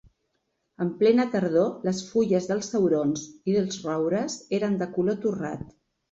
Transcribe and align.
En 0.83 0.87
plena 1.01 1.25
tardor, 1.33 1.67
les 1.87 1.99
fulles 2.13 2.47
dels 2.51 2.69
aurons 2.79 3.25
i 3.53 3.55
els 3.59 3.77
roures 3.89 4.39
eren 4.59 4.79
de 4.81 4.89
color 4.97 5.19
torrat. 5.27 5.69